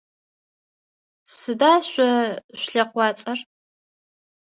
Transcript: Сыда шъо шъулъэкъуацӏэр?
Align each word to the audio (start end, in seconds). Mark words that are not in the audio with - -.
Сыда 1.39 1.73
шъо 1.89 2.09
шъулъэкъуацӏэр? 2.59 3.39